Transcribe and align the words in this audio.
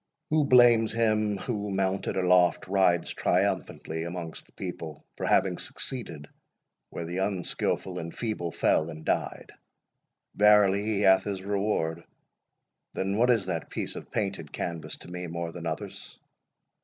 Who 0.31 0.45
blames 0.45 0.91
him, 0.93 1.37
who, 1.37 1.69
mounted 1.69 2.17
aloft, 2.17 2.67
rides 2.67 3.13
triumphantly 3.13 4.01
amongst 4.03 4.47
the 4.47 4.51
people, 4.53 5.05
for 5.15 5.27
having 5.27 5.59
succeeded, 5.59 6.27
where 6.89 7.05
the 7.05 7.19
unskilful 7.19 7.99
and 7.99 8.11
feeble 8.11 8.51
fell 8.51 8.89
and 8.89 9.05
died? 9.05 9.51
Verily 10.33 10.81
he 10.83 11.01
hath 11.01 11.25
his 11.25 11.43
reward: 11.43 12.03
Then, 12.95 13.15
what 13.19 13.29
is 13.29 13.45
that 13.45 13.69
piece 13.69 13.93
of 13.95 14.09
painted 14.09 14.51
canvas 14.51 14.97
to 14.97 15.07
me 15.07 15.27
more 15.27 15.51
than 15.51 15.67
others? 15.67 16.17